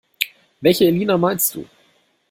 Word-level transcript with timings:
Welche 0.61 0.85
Elina 0.87 1.15
meinst 1.19 1.53
du? 1.53 1.63